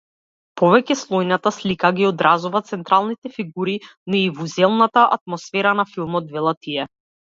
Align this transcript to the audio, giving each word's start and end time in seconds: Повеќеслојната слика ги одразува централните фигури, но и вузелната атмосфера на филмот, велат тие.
Повеќеслојната 0.59 1.51
слика 1.57 1.91
ги 1.99 2.07
одразува 2.07 2.61
централните 2.69 3.33
фигури, 3.35 3.75
но 4.15 4.17
и 4.23 4.33
вузелната 4.41 5.05
атмосфера 5.19 5.75
на 5.83 5.87
филмот, 5.93 6.35
велат 6.39 6.63
тие. 6.67 6.89